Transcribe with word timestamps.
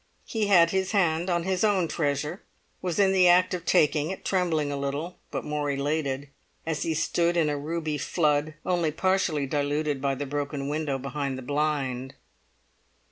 He 0.25 0.47
had 0.47 0.71
his 0.71 0.93
hand 0.93 1.29
on 1.29 1.43
his 1.43 1.63
own 1.63 1.87
treasure, 1.87 2.41
was 2.81 2.97
in 2.97 3.11
the 3.11 3.27
act 3.27 3.53
of 3.53 3.67
taking 3.67 4.09
it, 4.09 4.25
trembling 4.25 4.71
a 4.71 4.75
little, 4.75 5.19
but 5.29 5.45
more 5.45 5.69
elated, 5.69 6.29
as 6.65 6.81
he 6.81 6.95
stood 6.95 7.37
in 7.37 7.49
a 7.49 7.55
ruby 7.59 7.99
flood 7.99 8.55
only 8.65 8.89
partially 8.89 9.45
diluted 9.45 10.01
by 10.01 10.15
the 10.15 10.25
broken 10.25 10.67
window 10.69 10.97
behind 10.97 11.37
the 11.37 11.43
blind. 11.43 12.15